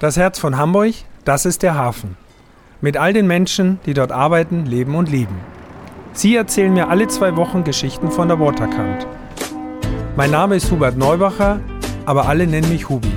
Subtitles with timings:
[0.00, 0.92] Das Herz von Hamburg,
[1.24, 2.16] das ist der Hafen.
[2.80, 5.38] Mit all den Menschen, die dort arbeiten, leben und lieben.
[6.12, 9.06] Sie erzählen mir alle zwei Wochen Geschichten von der Waterkant.
[10.16, 11.60] Mein Name ist Hubert Neubacher,
[12.06, 13.12] aber alle nennen mich Hubi.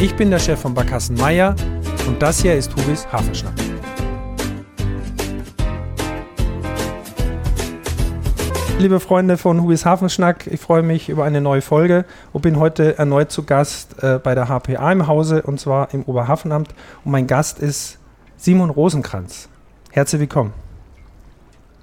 [0.00, 1.54] Ich bin der Chef von Barkassen Meier
[2.08, 3.69] und das hier ist Hubis Hafenschnack.
[8.80, 12.96] Liebe Freunde von Hubis Hafenschnack, ich freue mich über eine neue Folge und bin heute
[12.96, 16.70] erneut zu Gast äh, bei der HPA im Hause und zwar im Oberhafenamt.
[17.04, 17.98] Und mein Gast ist
[18.38, 19.50] Simon Rosenkranz.
[19.90, 20.54] Herzlich willkommen.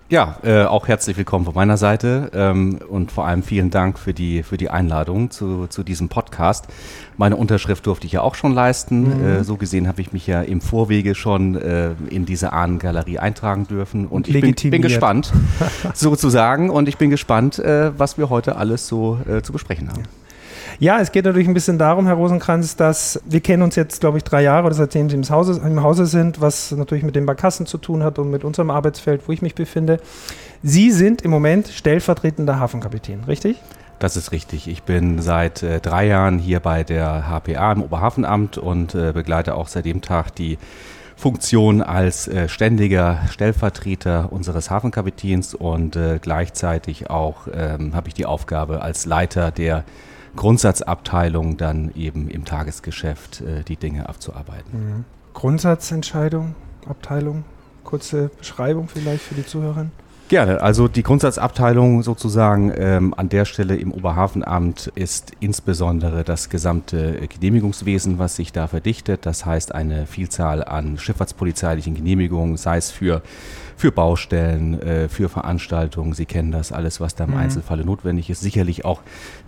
[0.10, 4.14] Ja, äh, auch herzlich willkommen von meiner Seite ähm, und vor allem vielen Dank für
[4.14, 6.68] die, für die Einladung zu, zu diesem Podcast.
[7.18, 9.02] Meine Unterschrift durfte ich ja auch schon leisten.
[9.02, 9.28] Mhm.
[9.28, 13.68] Äh, so gesehen habe ich mich ja im Vorwege schon äh, in diese Ahnengalerie eintragen
[13.68, 15.34] dürfen und, und ich bin, bin, gespannt,
[15.94, 20.04] sozusagen, und ich bin gespannt, äh, was wir heute alles so äh, zu besprechen haben.
[20.04, 20.27] Ja,
[20.80, 24.24] es geht natürlich ein bisschen darum, Herr Rosenkranz, dass wir kennen uns jetzt, glaube ich,
[24.24, 27.66] drei Jahre oder seitdem Sie im Hause, im Hause sind, was natürlich mit den Barkassen
[27.66, 30.00] zu tun hat und mit unserem Arbeitsfeld, wo ich mich befinde.
[30.64, 33.58] Sie sind im Moment stellvertretender Hafenkapitän, richtig?
[34.00, 34.68] Das ist richtig.
[34.68, 39.56] Ich bin seit äh, drei Jahren hier bei der HPA im Oberhafenamt und äh, begleite
[39.56, 40.60] auch seit dem Tag die
[41.16, 48.28] Funktion als äh, ständiger Stellvertreter unseres Hafenkapitäns und äh, gleichzeitig auch ähm, habe ich die
[48.28, 49.84] Aufgabe als Leiter der
[50.38, 54.72] Grundsatzabteilung dann eben im Tagesgeschäft äh, die Dinge abzuarbeiten.
[54.72, 55.06] Mhm.
[55.34, 56.56] Grundsatzentscheidung,
[56.88, 57.44] Abteilung,
[57.84, 59.88] kurze Beschreibung vielleicht für die Zuhörer?
[60.30, 60.62] Gerne.
[60.62, 68.20] Also die Grundsatzabteilung sozusagen ähm, an der Stelle im Oberhafenamt ist insbesondere das gesamte Genehmigungswesen,
[68.20, 69.26] was sich da verdichtet.
[69.26, 73.22] Das heißt eine Vielzahl an schifffahrtspolizeilichen Genehmigungen, sei es für
[73.78, 76.14] für Baustellen, äh, für Veranstaltungen.
[76.14, 77.38] Sie kennen das alles, was da im mhm.
[77.38, 78.42] Einzelfall notwendig ist.
[78.42, 79.02] Sicherlich auch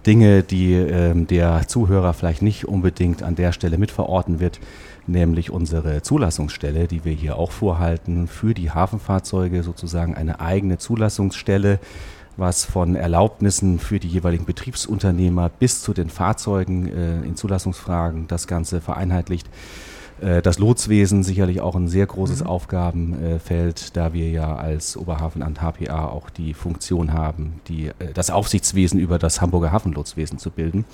[0.05, 4.59] Dinge, die ähm, der Zuhörer vielleicht nicht unbedingt an der Stelle mitverorten wird,
[5.08, 11.80] nämlich unsere Zulassungsstelle, die wir hier auch vorhalten, für die Hafenfahrzeuge sozusagen eine eigene Zulassungsstelle
[12.37, 18.48] was von Erlaubnissen für die jeweiligen Betriebsunternehmer bis zu den Fahrzeugen äh, in Zulassungsfragen das
[18.48, 19.49] Ganze vereinheitlicht.
[20.21, 22.47] Äh, das Lotswesen sicherlich auch ein sehr großes mhm.
[22.47, 28.99] Aufgabenfeld, da wir ja als Oberhafenamt HPA auch die Funktion haben, die, äh, das Aufsichtswesen
[28.99, 30.85] über das Hamburger Hafenlotswesen zu bilden.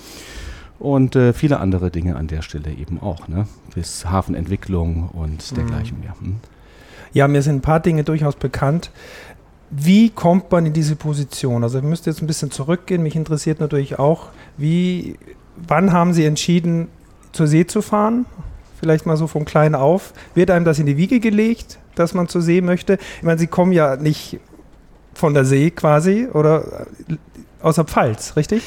[0.78, 3.48] Und äh, viele andere Dinge an der Stelle eben auch, ne?
[3.74, 5.56] bis Hafenentwicklung und mhm.
[5.56, 6.16] dergleichen mehr.
[6.20, 6.36] Hm?
[7.14, 8.92] Ja, mir sind ein paar Dinge durchaus bekannt.
[9.72, 11.64] Wie kommt man in diese Position?
[11.64, 13.02] Also ich müsste jetzt ein bisschen zurückgehen.
[13.02, 15.18] Mich interessiert natürlich auch, wie,
[15.56, 16.90] wann haben Sie entschieden,
[17.32, 18.26] zur See zu fahren?
[18.80, 22.28] Vielleicht mal so von klein auf, wird einem das in die Wiege gelegt, dass man
[22.28, 22.98] zur See möchte?
[23.18, 24.40] Ich meine, Sie kommen ja nicht
[25.14, 27.16] von der See quasi oder äh,
[27.62, 28.62] aus der Pfalz, richtig?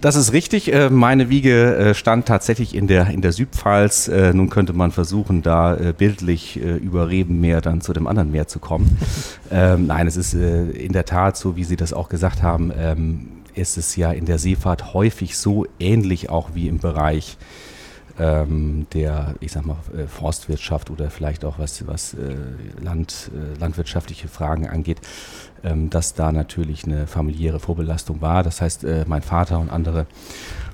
[0.00, 0.72] Das ist richtig.
[0.72, 4.08] Äh, meine Wiege äh, stand tatsächlich in der, in der Südpfalz.
[4.08, 8.98] Nun könnte man versuchen, da bildlich über Rebenmeer dann zu dem anderen Meer zu kommen.
[9.52, 13.28] ähm, nein, es ist in der Tat so, wie Sie das auch gesagt haben, ähm,
[13.54, 17.36] ist es ja in der Seefahrt häufig so ähnlich auch wie im Bereich
[18.18, 22.36] ähm, der, ich sag mal, äh, Forstwirtschaft oder vielleicht auch was, was äh,
[22.80, 25.00] Land, äh, landwirtschaftliche Fragen angeht,
[25.64, 28.42] ähm, dass da natürlich eine familiäre Vorbelastung war.
[28.42, 30.06] Das heißt, äh, mein Vater und andere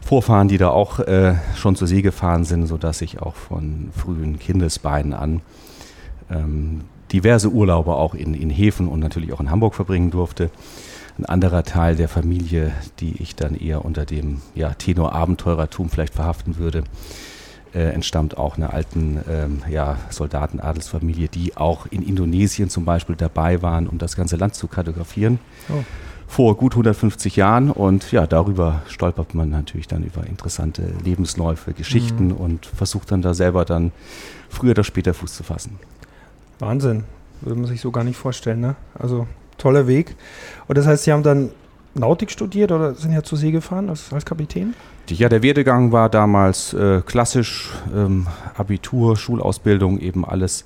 [0.05, 4.39] Vorfahren, die da auch äh, schon zur See gefahren sind, sodass ich auch von frühen
[4.39, 5.43] Kindesbeinen an
[6.31, 6.83] ähm,
[7.13, 10.51] diverse Urlaube auch in, in Häfen und natürlich auch in Hamburg verbringen durfte
[11.19, 16.15] ein anderer Teil der Familie, die ich dann eher unter dem ja, Tenor Abenteurertum vielleicht
[16.15, 16.85] verhaften würde,
[17.75, 23.63] äh, entstammt auch einer alten ähm, ja, Soldatenadelsfamilie, die auch in Indonesien zum Beispiel dabei
[23.63, 25.39] waren, um das ganze Land zu kartografieren.
[25.69, 25.85] Oh.
[26.27, 32.27] Vor gut 150 Jahren und ja, darüber stolpert man natürlich dann über interessante Lebensläufe, Geschichten
[32.27, 32.37] mhm.
[32.37, 33.93] und versucht dann da selber dann
[34.51, 35.79] früher oder später Fuß zu fassen.
[36.59, 37.05] Wahnsinn,
[37.41, 38.77] würde man sich so gar nicht vorstellen, ne?
[38.99, 39.27] Also
[39.59, 40.17] toller Weg.
[40.67, 41.51] Und das heißt, Sie haben dann
[41.95, 44.75] Nautik studiert oder sind ja zur See gefahren als, als Kapitän?
[45.09, 48.27] Ja, der Werdegang war damals äh, klassisch, ähm,
[48.57, 50.65] Abitur, Schulausbildung, eben alles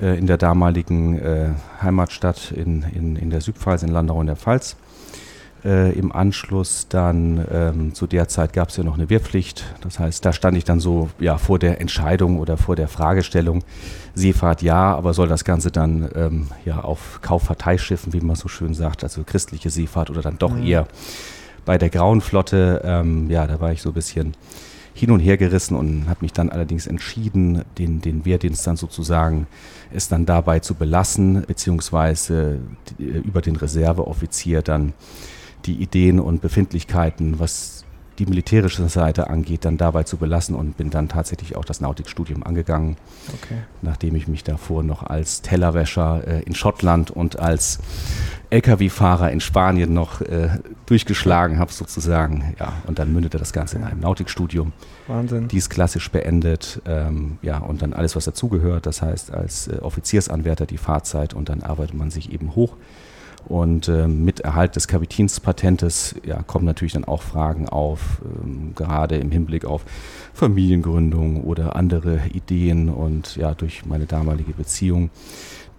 [0.00, 1.50] äh, in der damaligen äh,
[1.82, 4.76] Heimatstadt in, in, in der Südpfalz, in Landau in der Pfalz.
[5.64, 9.64] Äh, Im Anschluss dann ähm, zu der Zeit gab es ja noch eine Wehrpflicht.
[9.80, 13.62] Das heißt, da stand ich dann so ja vor der Entscheidung oder vor der Fragestellung,
[14.14, 18.74] Seefahrt ja, aber soll das Ganze dann ähm, ja auf Kauffahrteischiffen, wie man so schön
[18.74, 20.66] sagt, also christliche Seefahrt oder dann doch mhm.
[20.66, 20.88] eher
[21.64, 24.34] bei der Grauen Flotte, ähm, ja, da war ich so ein bisschen
[24.94, 29.46] hin und her gerissen und habe mich dann allerdings entschieden, den, den Wehrdienst dann sozusagen
[29.92, 32.58] es dann dabei zu belassen, beziehungsweise
[32.98, 34.92] über den Reserveoffizier dann
[35.64, 37.84] die Ideen und Befindlichkeiten, was
[38.18, 42.42] die militärische Seite angeht, dann dabei zu belassen und bin dann tatsächlich auch das Nautikstudium
[42.42, 42.96] angegangen,
[43.32, 43.62] okay.
[43.80, 47.78] nachdem ich mich davor noch als Tellerwäscher äh, in Schottland und als
[48.50, 50.50] Lkw-Fahrer in Spanien noch äh,
[50.84, 52.54] durchgeschlagen habe sozusagen.
[52.60, 54.72] Ja, und dann mündete das Ganze in einem Nautikstudium.
[55.06, 55.48] Wahnsinn.
[55.48, 56.82] Dies klassisch beendet.
[56.84, 58.84] Ähm, ja, und dann alles, was dazugehört.
[58.84, 62.76] Das heißt, als äh, Offiziersanwärter die Fahrzeit und dann arbeitet man sich eben hoch
[63.46, 69.16] und äh, mit Erhalt des Kapitänspatentes ja, kommen natürlich dann auch Fragen auf, ähm, gerade
[69.16, 69.84] im Hinblick auf
[70.32, 72.88] Familiengründung oder andere Ideen.
[72.88, 75.10] Und ja, durch meine damalige Beziehung,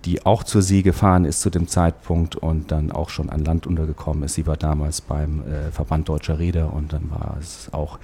[0.05, 3.65] die auch zur See gefahren ist zu dem Zeitpunkt und dann auch schon an Land
[3.65, 4.33] untergekommen ist.
[4.33, 7.99] Sie war damals beim äh, Verband Deutscher Räder und dann war es auch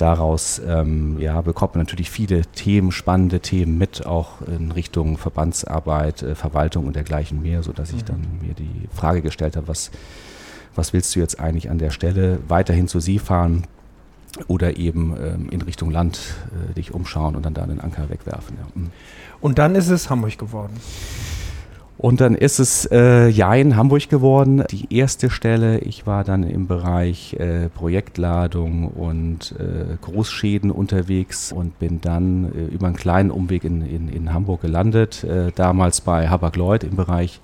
[0.00, 6.22] daraus ähm, ja, bekommt man natürlich viele Themen, spannende Themen mit, auch in Richtung Verbandsarbeit,
[6.22, 8.06] äh, Verwaltung und dergleichen mehr, sodass ich mhm.
[8.06, 9.90] dann mir die Frage gestellt habe, was,
[10.74, 13.64] was willst du jetzt eigentlich an der Stelle weiterhin zu Sie fahren
[14.46, 16.20] oder eben ähm, in Richtung Land
[16.70, 18.56] äh, dich umschauen und dann da den Anker wegwerfen.
[18.58, 18.66] Ja.
[18.74, 18.90] Mhm.
[19.40, 20.74] Und dann ist es Hamburg geworden.
[22.00, 25.80] Und dann ist es äh, ja in Hamburg geworden, die erste Stelle.
[25.80, 32.74] Ich war dann im Bereich äh, Projektladung und äh, Großschäden unterwegs und bin dann äh,
[32.74, 35.24] über einen kleinen Umweg in, in, in Hamburg gelandet.
[35.24, 37.38] Äh, damals bei Habak-Lloyd im Bereich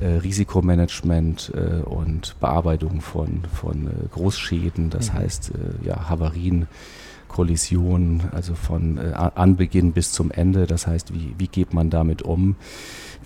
[0.00, 1.52] äh, Risikomanagement
[1.84, 5.18] und Bearbeitung von, von Großschäden, das mhm.
[5.18, 5.52] heißt
[5.84, 6.66] ja, Havarien.
[7.36, 10.66] Kollisionen, also von Anbeginn bis zum Ende.
[10.66, 12.56] Das heißt, wie, wie geht man damit um?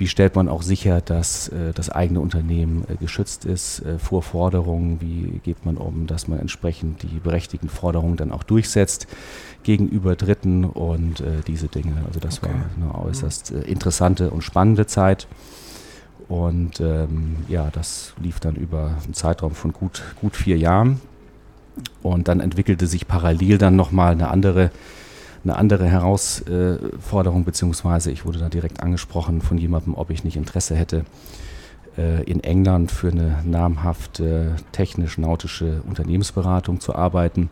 [0.01, 4.23] Wie stellt man auch sicher, dass äh, das eigene Unternehmen äh, geschützt ist äh, vor
[4.23, 5.01] Forderungen?
[5.01, 9.07] Wie geht man um, dass man entsprechend die berechtigten Forderungen dann auch durchsetzt
[9.63, 12.03] gegenüber Dritten und äh, diese Dinge?
[12.07, 12.51] Also das okay.
[12.51, 15.29] war eine äußerst äh, interessante und spannende Zeit.
[16.29, 21.01] Und ähm, ja, das lief dann über einen Zeitraum von gut, gut vier Jahren.
[22.03, 24.71] Und dann entwickelte sich parallel dann nochmal eine andere
[25.45, 30.75] eine andere Herausforderung, beziehungsweise ich wurde da direkt angesprochen von jemandem, ob ich nicht Interesse
[30.77, 31.05] hätte,
[31.97, 37.49] äh, in England für eine namhafte technisch-nautische Unternehmensberatung zu arbeiten.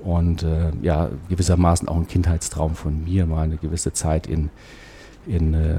[0.00, 4.50] Und äh, ja, gewissermaßen auch ein Kindheitstraum von mir, mal eine gewisse Zeit in
[5.26, 5.76] in äh,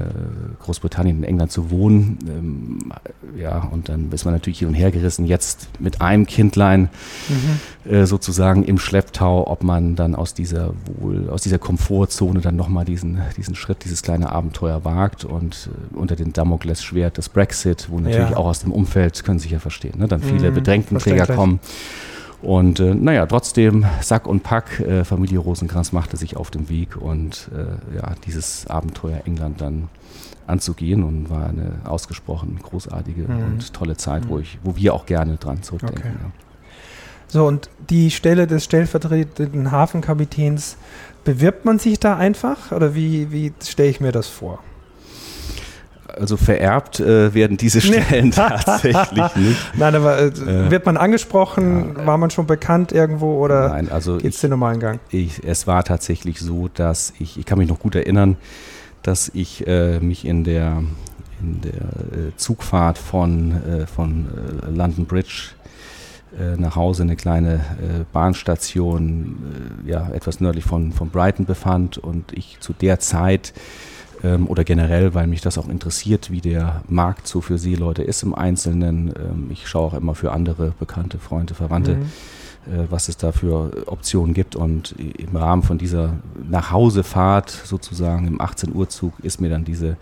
[0.62, 2.18] Großbritannien, in England zu wohnen.
[2.28, 2.92] Ähm,
[3.38, 6.88] ja, und dann ist man natürlich hin und her gerissen, jetzt mit einem Kindlein
[7.28, 7.90] mhm.
[7.90, 12.84] äh, sozusagen im Schlepptau, ob man dann aus dieser wohl, aus dieser Komfortzone dann nochmal
[12.84, 17.98] diesen, diesen Schritt, dieses kleine Abenteuer wagt und äh, unter den Damoklesschwert des Brexit, wo
[17.98, 18.36] natürlich ja.
[18.36, 21.60] auch aus dem Umfeld, können Sie sich ja verstehen, ne, dann viele mhm, Bedrängtenträger kommen.
[22.42, 26.96] Und äh, naja, trotzdem Sack und Pack, äh, Familie Rosenkranz machte sich auf den Weg
[26.96, 29.88] und äh, ja, dieses Abenteuer England dann
[30.46, 33.44] anzugehen und war eine ausgesprochen großartige mhm.
[33.44, 34.28] und tolle Zeit, mhm.
[34.28, 36.02] wo ich, wo wir auch gerne dran zurückdenken.
[36.02, 36.18] Okay.
[36.22, 36.30] Ja.
[37.28, 40.76] So, und die Stelle des stellvertretenden Hafenkapitäns,
[41.24, 44.60] bewirbt man sich da einfach oder wie, wie stelle ich mir das vor?
[46.18, 49.58] Also vererbt äh, werden diese Stellen tatsächlich nicht.
[49.74, 51.94] Nein, aber äh, wird man angesprochen?
[51.96, 55.00] Ja, war man schon bekannt irgendwo oder nein, also geht es den normalen Gang?
[55.10, 58.36] Ich, es war tatsächlich so, dass ich, ich kann mich noch gut erinnern,
[59.02, 60.82] dass ich äh, mich in der,
[61.40, 64.26] in der äh, Zugfahrt von, äh, von
[64.74, 65.50] London Bridge
[66.58, 67.60] nach Hause eine kleine
[68.12, 69.36] Bahnstation,
[69.86, 73.54] ja, etwas nördlich von, von Brighton befand und ich zu der Zeit
[74.22, 78.22] ähm, oder generell, weil mich das auch interessiert, wie der Markt so für Seeleute ist
[78.22, 79.08] im Einzelnen.
[79.08, 81.96] Ähm, ich schaue auch immer für andere Bekannte, Freunde, Verwandte.
[81.96, 82.10] Mhm
[82.66, 84.56] äh, was es da für Optionen gibt.
[84.56, 86.14] Und im Rahmen von dieser
[86.48, 89.96] Nachhausefahrt sozusagen im 18 Uhr Zug ist mir dann diese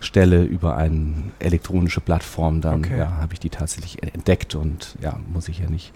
[0.00, 2.98] Stelle über eine elektronische Plattform dann, okay.
[2.98, 5.92] ja, habe ich die tatsächlich entdeckt und ja, muss ich ja nicht,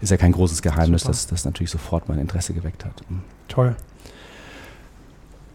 [0.00, 1.12] ist ja kein großes Geheimnis, Super.
[1.12, 3.02] dass das natürlich sofort mein Interesse geweckt hat.
[3.08, 3.22] Mhm.
[3.48, 3.76] Toll.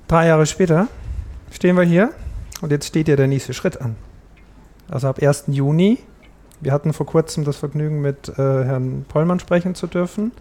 [0.08, 0.88] Drei Jahre später
[1.56, 2.12] stehen wir hier
[2.62, 3.96] und jetzt steht ja der nächste Schritt an.
[4.90, 5.46] Also ab 1.
[5.48, 6.00] Juni.
[6.62, 10.32] Wir hatten vor kurzem das Vergnügen, mit äh, Herrn Pollmann sprechen zu dürfen,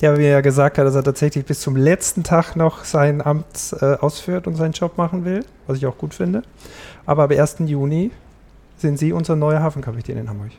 [0.00, 3.74] der mir ja gesagt hat, dass er tatsächlich bis zum letzten Tag noch sein Amt
[3.80, 6.42] äh, ausführt und seinen Job machen will, was ich auch gut finde.
[7.06, 7.56] Aber ab 1.
[7.66, 8.10] Juni
[8.76, 10.50] sind Sie unser neuer Hafenkapitän in Hamburg.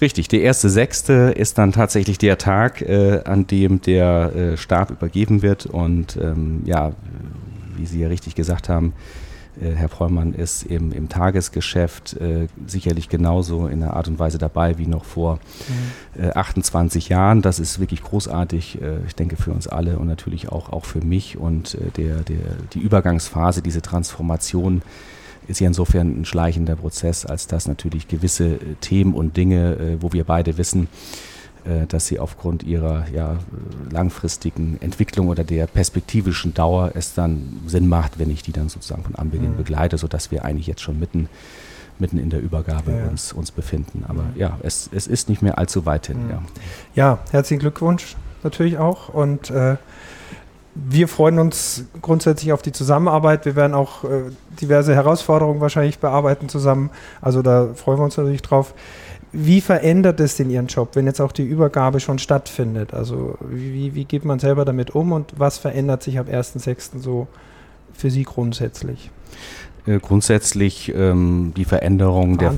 [0.00, 4.90] Richtig, der erste Sechste ist dann tatsächlich der Tag, äh, an dem der äh, Stab
[4.90, 5.64] übergeben wird.
[5.64, 6.92] Und ähm, ja,
[7.78, 8.92] wie Sie ja richtig gesagt haben,
[9.60, 14.38] äh, Herr Pollmann ist im, im Tagesgeschäft äh, sicherlich genauso in der Art und Weise
[14.38, 15.38] dabei wie noch vor
[16.16, 16.24] mhm.
[16.24, 17.42] äh, 28 Jahren.
[17.42, 21.00] Das ist wirklich großartig, äh, ich denke für uns alle und natürlich auch, auch für
[21.00, 21.38] mich.
[21.38, 22.38] Und äh, der, der,
[22.72, 24.82] die Übergangsphase, diese Transformation
[25.48, 30.12] ist ja insofern ein schleichender Prozess, als dass natürlich gewisse äh, Themen und Dinge, wo
[30.12, 30.88] wir beide wissen,
[31.88, 33.38] dass sie aufgrund ihrer ja,
[33.90, 39.02] langfristigen Entwicklung oder der perspektivischen Dauer es dann Sinn macht, wenn ich die dann sozusagen
[39.02, 39.56] von Anbeginn mhm.
[39.56, 41.28] begleite, sodass wir eigentlich jetzt schon mitten
[41.98, 43.08] mitten in der Übergabe ja, ja.
[43.08, 44.04] Uns, uns befinden.
[44.06, 44.36] Aber mhm.
[44.36, 46.24] ja, es, es ist nicht mehr allzu weit hin.
[46.24, 46.30] Mhm.
[46.30, 46.42] Ja.
[46.94, 49.08] ja, herzlichen Glückwunsch natürlich auch.
[49.08, 49.76] Und äh,
[50.74, 53.46] wir freuen uns grundsätzlich auf die Zusammenarbeit.
[53.46, 54.24] Wir werden auch äh,
[54.60, 56.90] diverse Herausforderungen wahrscheinlich bearbeiten zusammen.
[57.20, 58.74] Also da freuen wir uns natürlich drauf.
[59.32, 62.94] Wie verändert es denn Ihren Job, wenn jetzt auch die Übergabe schon stattfindet?
[62.94, 67.00] Also wie, wie geht man selber damit um und was verändert sich ab 1.6.
[67.00, 67.26] so
[67.92, 69.10] für Sie grundsätzlich?
[69.86, 72.54] Äh, grundsätzlich ähm, die Veränderung der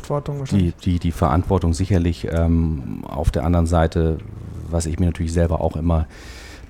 [0.50, 4.18] die, die, die Verantwortung sicherlich ähm, auf der anderen Seite,
[4.70, 6.06] was ich mir natürlich selber auch immer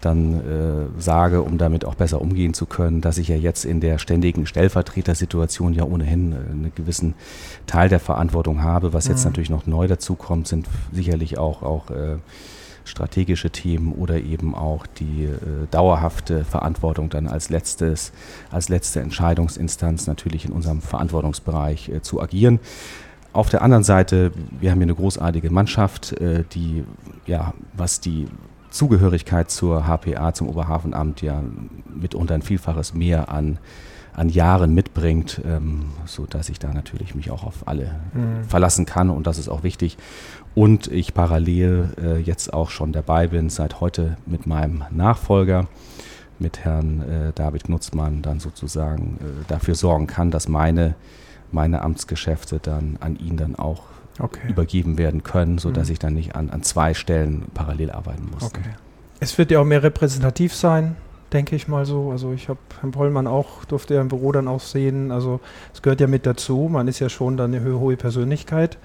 [0.01, 3.81] dann äh, sage, um damit auch besser umgehen zu können, dass ich ja jetzt in
[3.81, 7.15] der ständigen Stellvertretersituation ja ohnehin äh, einen gewissen
[7.67, 8.93] Teil der Verantwortung habe.
[8.93, 9.31] Was jetzt mhm.
[9.31, 12.17] natürlich noch neu dazu kommt, sind sicherlich auch, auch äh,
[12.89, 18.13] strategische Themen oder eben auch die äh, dauerhafte Verantwortung dann als letztes,
[18.51, 22.61] als letzte Entscheidungsinstanz natürlich in unserem Verantwortungsbereich äh, zu agieren.
[23.33, 26.85] Auf der anderen Seite, wir haben hier eine großartige Mannschaft, äh, die,
[27.27, 28.27] ja, was die
[28.71, 31.43] Zugehörigkeit zur HPA, zum Oberhafenamt, ja
[31.95, 33.59] mitunter ein Vielfaches mehr an,
[34.15, 38.45] an Jahren mitbringt, ähm, sodass ich da natürlich mich auch auf alle mhm.
[38.45, 39.97] verlassen kann und das ist auch wichtig.
[40.55, 45.69] Und ich parallel äh, jetzt auch schon dabei bin, seit heute mit meinem Nachfolger,
[46.39, 50.95] mit Herrn äh, David Knutzmann, dann sozusagen äh, dafür sorgen kann, dass meine,
[51.53, 53.83] meine Amtsgeschäfte dann an ihn dann auch
[54.19, 54.49] okay.
[54.49, 55.93] übergeben werden können, sodass mhm.
[55.93, 58.43] ich dann nicht an, an zwei Stellen parallel arbeiten muss.
[58.43, 58.63] Okay.
[59.21, 60.97] Es wird ja auch mehr repräsentativ sein,
[61.33, 62.11] denke ich mal so.
[62.11, 65.11] Also ich habe Herrn Pollmann auch, durfte er im Büro dann auch sehen.
[65.11, 65.41] Also
[65.75, 66.69] es gehört ja mit dazu.
[66.71, 68.79] Man ist ja schon dann eine hohe Persönlichkeit.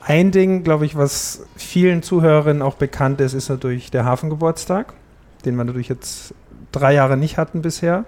[0.00, 4.92] Ein Ding, glaube ich, was vielen Zuhörerinnen auch bekannt ist, ist natürlich der Hafengeburtstag,
[5.44, 6.34] den wir natürlich jetzt
[6.72, 8.04] drei Jahre nicht hatten bisher.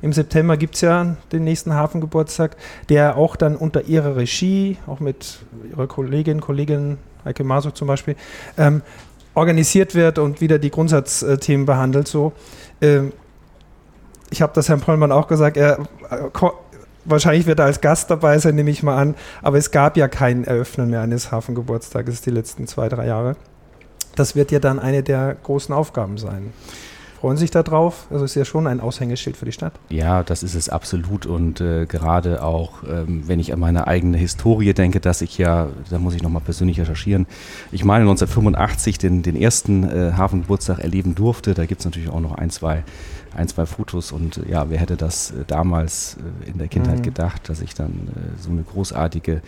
[0.00, 2.56] Im September gibt es ja den nächsten Hafengeburtstag,
[2.88, 5.40] der auch dann unter ihrer Regie, auch mit
[5.70, 8.14] ihrer Kollegin, Kollegin Heike Masuk zum Beispiel,
[8.56, 8.82] ähm,
[9.34, 12.08] organisiert wird und wieder die Grundsatzthemen behandelt.
[12.08, 12.32] So.
[12.80, 13.12] Ähm,
[14.30, 16.48] ich habe das Herrn Pollmann auch gesagt, er, äh,
[17.04, 20.08] wahrscheinlich wird er als Gast dabei sein, nehme ich mal an, aber es gab ja
[20.08, 23.36] kein Eröffnen mehr eines Hafengeburtstages die letzten zwei, drei Jahre.
[24.14, 26.52] Das wird ja dann eine der großen Aufgaben sein
[27.20, 28.06] freuen sich darauf.
[28.10, 29.72] Also ist ja schon ein Aushängeschild für die Stadt.
[29.88, 31.26] Ja, das ist es absolut.
[31.26, 35.68] Und äh, gerade auch, ähm, wenn ich an meine eigene Historie denke, dass ich ja,
[35.90, 37.26] da muss ich nochmal persönlich recherchieren,
[37.72, 41.54] ich meine 1985 den, den ersten äh, Hafengeburtstag erleben durfte.
[41.54, 42.84] Da gibt es natürlich auch noch ein, zwei
[43.34, 46.98] ein, zwei Fotos und äh, ja, wer hätte das äh, damals äh, in der Kindheit
[46.98, 47.02] mhm.
[47.02, 48.08] gedacht, dass ich dann
[48.40, 49.42] so eine großartige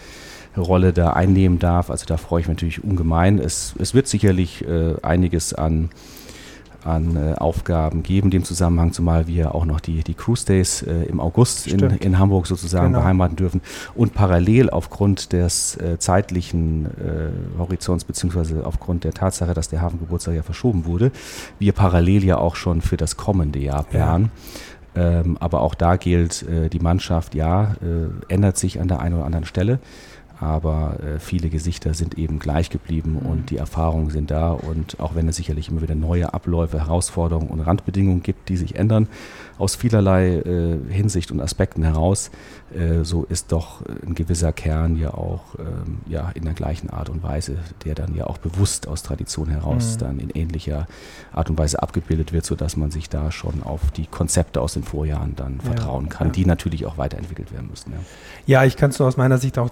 [0.57, 1.91] Rolle da einnehmen darf.
[1.91, 3.39] Also da freue ich mich natürlich ungemein.
[3.39, 5.91] Es, es wird sicherlich äh, einiges an
[6.85, 11.05] an äh, Aufgaben geben, dem Zusammenhang, zumal wir auch noch die, die Cruise Days äh,
[11.05, 13.01] im August in, in, Hamburg sozusagen genau.
[13.01, 13.61] beheimaten dürfen
[13.95, 20.35] und parallel aufgrund des äh, zeitlichen äh, Horizonts beziehungsweise aufgrund der Tatsache, dass der Hafengeburtstag
[20.35, 21.11] ja verschoben wurde,
[21.59, 24.31] wir parallel ja auch schon für das kommende Jahr planen.
[24.95, 25.21] Ja.
[25.21, 29.15] Ähm, aber auch da gilt, äh, die Mannschaft, ja, äh, ändert sich an der einen
[29.15, 29.79] oder anderen Stelle
[30.41, 33.31] aber äh, viele Gesichter sind eben gleich geblieben mhm.
[33.31, 37.49] und die Erfahrungen sind da und auch wenn es sicherlich immer wieder neue Abläufe, Herausforderungen
[37.49, 39.09] und Randbedingungen gibt, die sich ändern,
[39.59, 42.31] aus vielerlei äh, Hinsicht und Aspekten heraus,
[42.75, 47.11] äh, so ist doch ein gewisser Kern ja auch ähm, ja, in der gleichen Art
[47.11, 49.99] und Weise, der dann ja auch bewusst aus Tradition heraus mhm.
[49.99, 50.89] dann in ähnlicher
[51.33, 54.85] Art und Weise abgebildet wird, sodass man sich da schon auf die Konzepte aus den
[54.85, 56.33] Vorjahren dann ja, vertrauen kann, ja.
[56.33, 57.93] die natürlich auch weiterentwickelt werden müssen.
[57.93, 57.99] Ja,
[58.47, 59.69] ja ich kann es nur aus meiner Sicht auch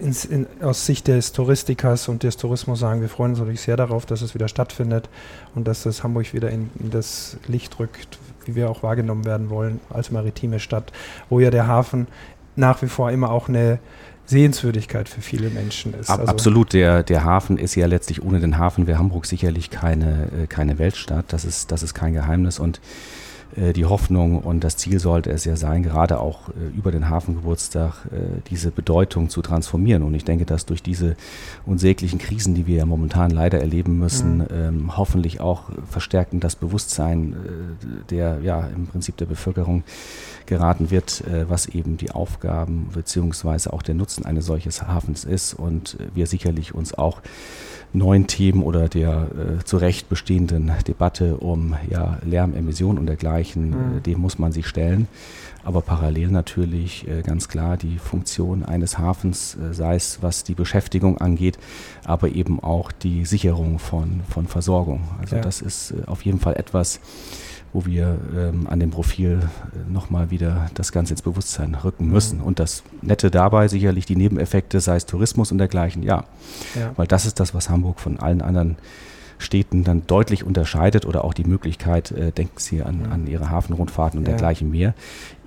[0.00, 3.76] ins, in, aus Sicht des Touristikers und des Tourismus sagen, wir freuen uns natürlich sehr
[3.76, 5.08] darauf, dass es wieder stattfindet
[5.54, 9.50] und dass das Hamburg wieder in, in, das Licht rückt, wie wir auch wahrgenommen werden
[9.50, 10.92] wollen als maritime Stadt,
[11.28, 12.06] wo ja der Hafen
[12.56, 13.78] nach wie vor immer auch eine
[14.26, 16.08] Sehenswürdigkeit für viele Menschen ist.
[16.08, 20.28] Also absolut, der, der Hafen ist ja letztlich ohne den Hafen wäre Hamburg sicherlich keine,
[20.42, 22.60] äh, keine Weltstadt, das ist, das ist kein Geheimnis.
[22.60, 22.80] Und
[23.56, 28.06] die Hoffnung und das Ziel sollte es ja sein, gerade auch äh, über den Hafengeburtstag
[28.12, 30.02] äh, diese Bedeutung zu transformieren.
[30.02, 31.16] Und ich denke, dass durch diese
[31.66, 34.46] unsäglichen Krisen, die wir ja momentan leider erleben müssen, mhm.
[34.52, 37.34] ähm, hoffentlich auch verstärken das Bewusstsein
[38.10, 39.84] der, ja, im Prinzip der Bevölkerung
[40.46, 45.96] geraten wird, was eben die Aufgaben beziehungsweise auch der Nutzen eines solches Hafens ist und
[46.14, 47.20] wir sicherlich uns auch
[47.92, 49.28] neuen Themen oder der
[49.60, 53.98] äh, zu Recht bestehenden Debatte um ja, Lärm, Emissionen und dergleichen, mhm.
[53.98, 55.08] äh, dem muss man sich stellen.
[55.62, 60.54] Aber parallel natürlich äh, ganz klar die Funktion eines Hafens, äh, sei es was die
[60.54, 61.58] Beschäftigung angeht,
[62.04, 65.02] aber eben auch die Sicherung von, von Versorgung.
[65.20, 65.42] Also ja.
[65.42, 67.00] das ist äh, auf jeden Fall etwas,
[67.72, 72.12] wo wir ähm, an dem Profil äh, nochmal wieder das Ganze ins Bewusstsein rücken mhm.
[72.12, 72.40] müssen.
[72.40, 76.24] Und das Nette dabei sicherlich die Nebeneffekte, sei es Tourismus und dergleichen, ja.
[76.74, 76.92] ja.
[76.96, 78.76] Weil das ist das, was Hamburg von allen anderen
[79.40, 84.18] Städten dann deutlich unterscheidet oder auch die Möglichkeit, äh, denken Sie an, an Ihre Hafenrundfahrten
[84.18, 84.32] und ja.
[84.32, 84.94] dergleichen mehr.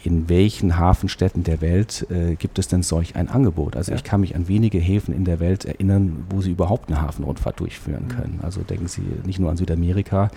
[0.03, 3.77] In welchen Hafenstädten der Welt äh, gibt es denn solch ein Angebot?
[3.77, 3.97] Also ja.
[3.97, 7.59] ich kann mich an wenige Häfen in der Welt erinnern, wo Sie überhaupt eine Hafenrundfahrt
[7.59, 8.39] durchführen können.
[8.41, 10.29] Also denken Sie nicht nur an Südamerika,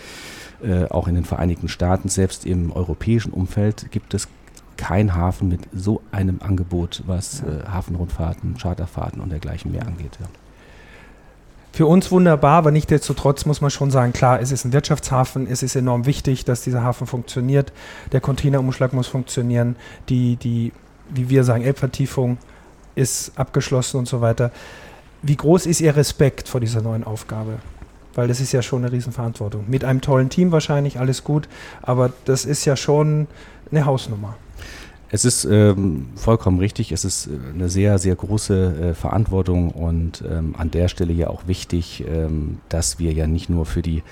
[0.62, 4.28] äh, auch in den Vereinigten Staaten, selbst im europäischen Umfeld gibt es
[4.76, 10.18] kein Hafen mit so einem Angebot, was äh, Hafenrundfahrten, Charterfahrten und dergleichen mehr angeht.
[10.20, 10.26] Ja.
[11.76, 15.62] Für uns wunderbar, aber nichtsdestotrotz muss man schon sagen, klar, es ist ein Wirtschaftshafen, es
[15.62, 17.70] ist enorm wichtig, dass dieser Hafen funktioniert,
[18.12, 19.76] der Containerumschlag muss funktionieren,
[20.08, 20.72] die, die
[21.10, 22.38] wie wir sagen, Elbvertiefung
[22.94, 24.52] ist abgeschlossen und so weiter.
[25.20, 27.58] Wie groß ist Ihr Respekt vor dieser neuen Aufgabe?
[28.14, 29.66] weil das ist ja schon eine Riesenverantwortung.
[29.68, 31.50] Mit einem tollen Team wahrscheinlich, alles gut,
[31.82, 33.26] aber das ist ja schon
[33.70, 34.38] eine Hausnummer.
[35.10, 36.90] Es ist ähm, vollkommen richtig.
[36.92, 41.28] Es ist äh, eine sehr, sehr große äh, Verantwortung und ähm, an der Stelle ja
[41.28, 44.02] auch wichtig, ähm, dass wir ja nicht nur für die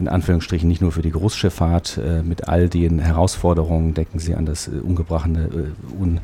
[0.00, 4.46] in Anführungsstrichen nicht nur für die Großschifffahrt äh, mit all den Herausforderungen, denken Sie an
[4.46, 6.20] das äh, ungebrochene, äh, un,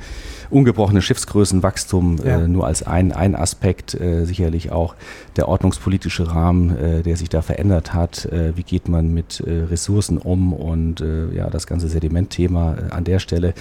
[0.50, 2.48] ungebrochene Schiffsgrößenwachstum, äh, ja.
[2.48, 4.94] nur als ein, ein Aspekt, sicherlich auch
[5.36, 8.28] der ordnungspolitische Rahmen, der sich da verändert hat.
[8.30, 11.04] wie geht man mit Ressourcen um und
[11.34, 13.52] ja, das ganze Sedimentthema an der Stelle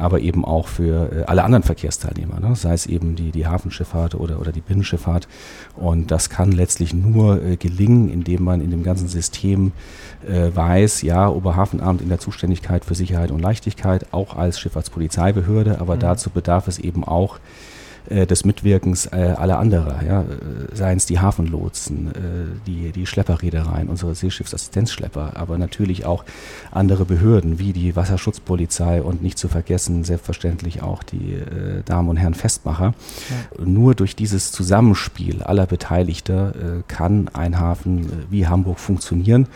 [0.00, 2.56] aber eben auch für äh, alle anderen Verkehrsteilnehmer, ne?
[2.56, 5.28] sei es eben die, die Hafenschifffahrt oder, oder die Binnenschifffahrt.
[5.76, 9.72] Und das kann letztlich nur äh, gelingen, indem man in dem ganzen System
[10.26, 15.96] äh, weiß, ja, Oberhafenamt in der Zuständigkeit für Sicherheit und Leichtigkeit, auch als Schifffahrtspolizeibehörde, aber
[15.96, 16.00] mhm.
[16.00, 17.38] dazu bedarf es eben auch
[18.08, 20.24] äh, des Mitwirkens äh, aller anderer, ja, äh,
[20.74, 22.10] seien es die Hafenlotsen, äh,
[22.66, 26.24] die, die Schlepperreedereien, unsere Seeschiffsassistenzschlepper, aber natürlich auch
[26.70, 31.38] andere Behörden wie die Wasserschutzpolizei und nicht zu vergessen selbstverständlich auch die
[31.84, 32.94] Damen und Herren Festmacher.
[33.58, 33.64] Ja.
[33.64, 36.54] Nur durch dieses Zusammenspiel aller Beteiligter
[36.88, 39.46] kann ein Hafen wie Hamburg funktionieren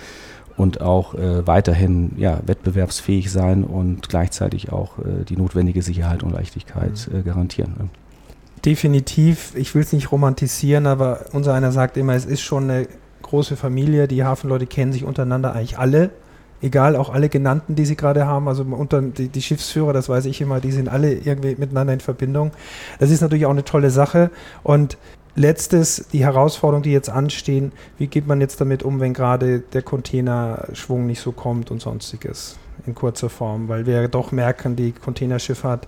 [0.57, 6.33] und auch äh, weiterhin ja, wettbewerbsfähig sein und gleichzeitig auch äh, die notwendige Sicherheit und
[6.33, 7.19] Leichtigkeit mhm.
[7.19, 7.91] äh, garantieren.
[8.65, 12.89] Definitiv, ich will es nicht romantisieren, aber unser einer sagt immer, es ist schon eine
[13.21, 14.09] große Familie.
[14.09, 16.11] Die Hafenleute kennen sich untereinander eigentlich alle.
[16.63, 20.25] Egal, auch alle genannten, die sie gerade haben, also unter die, die, Schiffsführer, das weiß
[20.25, 22.53] ich immer, die sind alle irgendwie miteinander in Verbindung.
[22.99, 24.31] Das ist natürlich auch eine tolle Sache.
[24.63, 24.97] Und
[25.35, 29.83] letztes, die Herausforderungen, die jetzt anstehen, wie geht man jetzt damit um, wenn gerade der
[29.83, 35.87] Containerschwung nicht so kommt und sonstiges in kurzer Form, weil wir doch merken, die Containerschifffahrt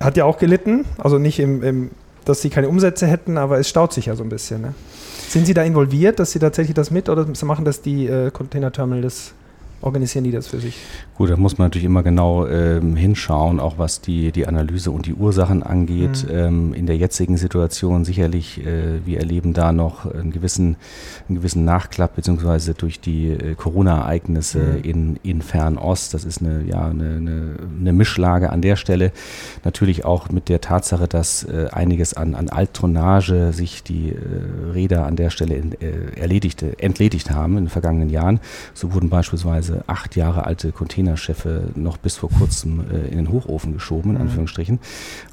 [0.00, 1.90] hat ja auch gelitten, also nicht im, im,
[2.24, 4.62] dass sie keine Umsätze hätten, aber es staut sich ja so ein bisschen.
[4.62, 4.74] Ne?
[5.28, 8.70] Sind Sie da involviert, dass Sie tatsächlich das mit oder machen das die äh, Container
[8.70, 9.32] Terminals
[9.82, 10.78] organisieren die das für sich?
[11.16, 15.06] Gut, da muss man natürlich immer genau ähm, hinschauen, auch was die, die Analyse und
[15.06, 16.24] die Ursachen angeht.
[16.26, 16.34] Mhm.
[16.34, 20.76] Ähm, in der jetzigen Situation sicherlich, äh, wir erleben da noch einen gewissen,
[21.28, 24.84] einen gewissen Nachklapp, beziehungsweise durch die äh, Corona-Ereignisse mhm.
[24.84, 26.14] in, in Fernost.
[26.14, 29.12] Das ist eine, ja, eine, eine, eine, Mischlage an der Stelle.
[29.64, 35.06] Natürlich auch mit der Tatsache, dass äh, einiges an, an Alttonnage sich die äh, Räder
[35.06, 38.40] an der Stelle in, äh, erledigte, entledigt haben in den vergangenen Jahren.
[38.74, 43.32] So wurden beispielsweise teilweise acht Jahre alte Containerschiffe noch bis vor kurzem äh, in den
[43.32, 44.22] Hochofen geschoben, in mhm.
[44.22, 44.78] Anführungsstrichen.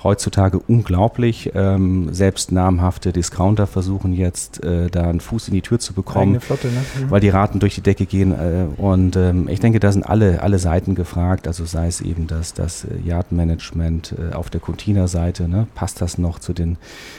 [0.03, 1.51] Heutzutage unglaublich.
[1.55, 6.39] Ähm, selbst namhafte Discounter versuchen jetzt, äh, da einen Fuß in die Tür zu bekommen,
[6.39, 6.73] Flotte, ne?
[6.79, 7.11] mhm.
[7.11, 8.31] weil die Raten durch die Decke gehen.
[8.31, 11.47] Äh, und ähm, ich denke, da sind alle, alle Seiten gefragt.
[11.47, 15.47] Also sei es eben das, das äh, Yardmanagement äh, auf der Containerseite.
[15.47, 15.67] Ne?
[15.75, 16.77] Passt das noch zu den,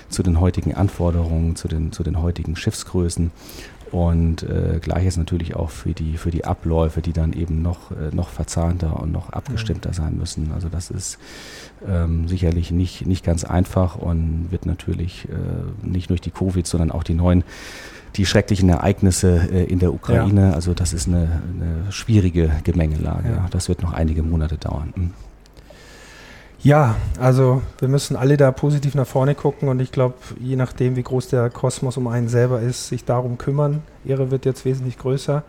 [0.09, 3.30] zu den heutigen Anforderungen, zu den, zu den heutigen Schiffsgrößen?
[3.92, 8.14] Und äh, gleiches natürlich auch für die, für die Abläufe, die dann eben noch, äh,
[8.14, 10.53] noch verzahnter und noch abgestimmter sein müssen.
[10.53, 11.18] Also das ist
[11.88, 16.92] ähm, sicherlich nicht, nicht ganz einfach und wird natürlich äh, nicht durch die Covid, sondern
[16.92, 17.42] auch die neuen
[18.16, 20.48] die schrecklichen Ereignisse äh, in der Ukraine.
[20.48, 20.53] Ja.
[20.53, 23.31] Also das ist eine, eine schwierige Gemengelage.
[23.31, 23.46] Ja.
[23.50, 24.92] Das wird noch einige Monate dauern.
[26.62, 30.94] Ja, also wir müssen alle da positiv nach vorne gucken und ich glaube, je nachdem,
[30.94, 33.83] wie groß der Kosmos um einen selber ist, sich darum kümmern.
[34.05, 35.42] Ihre wird jetzt wesentlich größer.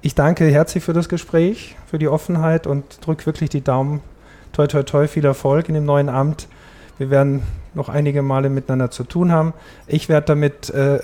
[0.00, 4.00] Ich danke herzlich für das Gespräch, für die Offenheit und drücke wirklich die Daumen.
[4.52, 6.48] Toi, toi, toi, viel Erfolg in dem neuen Amt.
[6.96, 7.42] Wir werden
[7.74, 9.52] noch einige Male miteinander zu tun haben.
[9.86, 10.98] Ich werde damit äh,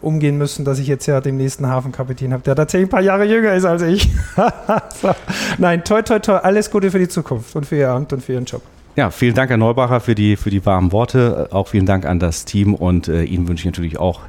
[0.00, 3.24] umgehen müssen, dass ich jetzt ja den nächsten Hafenkapitän habe, der tatsächlich ein paar Jahre
[3.24, 4.08] jünger ist als ich.
[5.02, 5.10] so.
[5.58, 8.32] Nein, toi, toi, toi, alles Gute für die Zukunft und für Ihr Amt und für
[8.32, 8.62] Ihren Job.
[8.96, 11.48] Ja, vielen Dank, Herr Neubacher, für die, für die warmen Worte.
[11.50, 14.22] Auch vielen Dank an das Team und äh, Ihnen wünsche ich natürlich auch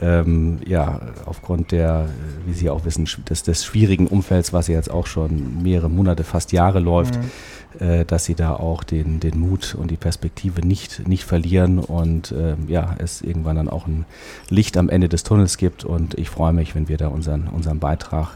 [0.00, 2.08] ähm, ja, aufgrund der,
[2.46, 6.24] wie Sie auch wissen, des, des schwierigen Umfelds, was ja jetzt auch schon mehrere Monate,
[6.24, 7.86] fast Jahre läuft, mhm.
[7.86, 12.32] äh, dass Sie da auch den, den Mut und die Perspektive nicht, nicht verlieren und
[12.32, 14.06] äh, ja, es irgendwann dann auch ein
[14.48, 15.84] Licht am Ende des Tunnels gibt.
[15.84, 18.28] Und ich freue mich, wenn wir da unseren, unseren Beitrag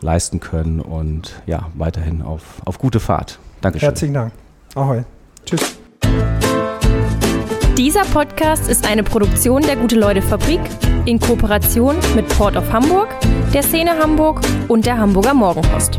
[0.00, 3.38] leisten können und ja, weiterhin auf, auf gute Fahrt.
[3.60, 3.86] Dankeschön.
[3.86, 4.32] Herzlichen Dank.
[4.74, 5.04] Ahoi.
[5.46, 5.76] Tschüss.
[7.78, 10.60] Dieser Podcast ist eine Produktion der Gute-Leute-Fabrik
[11.04, 13.08] in Kooperation mit Port of Hamburg,
[13.52, 15.98] der Szene Hamburg und der Hamburger Morgenpost.